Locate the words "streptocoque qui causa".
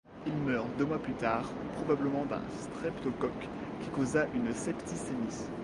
2.59-4.25